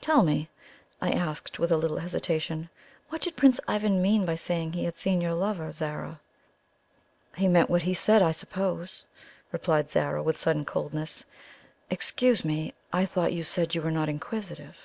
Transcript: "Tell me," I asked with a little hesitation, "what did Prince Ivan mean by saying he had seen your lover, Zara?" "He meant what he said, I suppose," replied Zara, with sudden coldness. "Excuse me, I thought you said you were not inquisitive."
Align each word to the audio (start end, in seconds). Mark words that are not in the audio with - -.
"Tell 0.00 0.22
me," 0.22 0.48
I 1.00 1.10
asked 1.10 1.58
with 1.58 1.72
a 1.72 1.76
little 1.76 1.96
hesitation, 1.98 2.68
"what 3.08 3.20
did 3.20 3.34
Prince 3.34 3.58
Ivan 3.66 4.00
mean 4.00 4.24
by 4.24 4.36
saying 4.36 4.74
he 4.74 4.84
had 4.84 4.96
seen 4.96 5.20
your 5.20 5.32
lover, 5.32 5.72
Zara?" 5.72 6.20
"He 7.34 7.48
meant 7.48 7.68
what 7.68 7.82
he 7.82 7.92
said, 7.92 8.22
I 8.22 8.30
suppose," 8.30 9.04
replied 9.50 9.90
Zara, 9.90 10.22
with 10.22 10.36
sudden 10.38 10.64
coldness. 10.64 11.24
"Excuse 11.90 12.44
me, 12.44 12.74
I 12.92 13.04
thought 13.04 13.32
you 13.32 13.42
said 13.42 13.74
you 13.74 13.82
were 13.82 13.90
not 13.90 14.08
inquisitive." 14.08 14.78